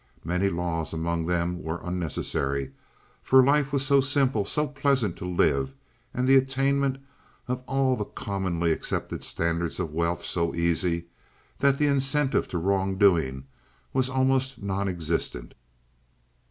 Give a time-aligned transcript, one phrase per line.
[0.23, 2.71] Many laws among them were unnecessary,
[3.21, 5.73] for life was so simple, so pleasant to live,
[6.11, 6.97] and the attainment
[7.47, 11.05] of all the commonly accepted standards of wealth so easy,
[11.59, 13.43] that the incentive to wrongdoing
[13.93, 15.53] was almost non existent.